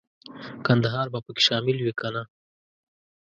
کندهار 0.65 1.07
به 1.13 1.19
پکې 1.25 1.41
شامل 1.47 1.77
وي 1.81 1.93
کنه. 1.99 2.23